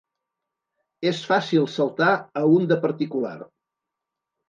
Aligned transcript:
És 1.09 1.19
fàcil 1.33 1.69
saltar 1.75 2.09
a 2.43 2.45
un 2.57 2.69
de 2.75 2.81
particular. 2.89 3.39